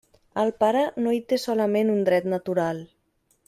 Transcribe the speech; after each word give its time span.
El 0.43 0.47
pare 0.63 0.81
no 1.03 1.13
hi 1.17 1.21
té 1.33 1.39
solament 1.45 1.95
un 1.99 2.03
dret 2.11 2.29
natural. 2.37 2.85